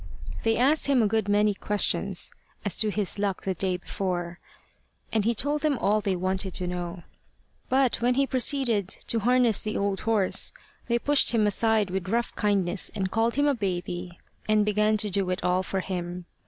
They 0.41 0.57
asked 0.57 0.87
him 0.87 1.03
a 1.03 1.07
good 1.07 1.27
many 1.29 1.53
questions 1.53 2.31
as 2.65 2.75
to 2.77 2.89
his 2.89 3.19
luck 3.19 3.43
the 3.43 3.53
day 3.53 3.77
before, 3.77 4.39
and 5.13 5.25
he 5.25 5.35
told 5.35 5.61
them 5.61 5.77
all 5.77 6.01
they 6.01 6.15
wanted 6.15 6.55
to 6.55 6.65
know. 6.65 7.03
But 7.69 8.01
when 8.01 8.15
he 8.15 8.25
proceeded 8.25 8.89
to 8.89 9.19
harness 9.19 9.61
the 9.61 9.77
old 9.77 9.99
horse, 9.99 10.53
they 10.87 10.97
pushed 10.97 11.33
him 11.33 11.45
aside 11.45 11.91
with 11.91 12.09
rough 12.09 12.33
kindness, 12.33 12.89
called 13.11 13.35
him 13.35 13.45
a 13.45 13.53
baby, 13.53 14.17
and 14.49 14.65
began 14.65 14.97
to 14.97 15.11
do 15.11 15.29
it 15.29 15.43
all 15.43 15.61
for 15.61 15.81
him. 15.81 16.25